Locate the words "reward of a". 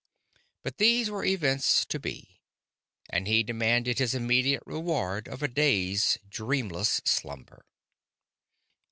4.65-5.47